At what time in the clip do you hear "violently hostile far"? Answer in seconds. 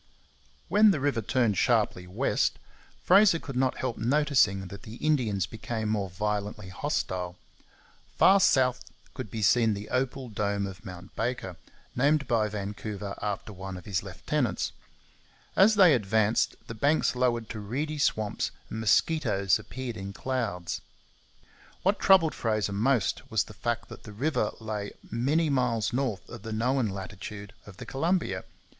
6.09-8.39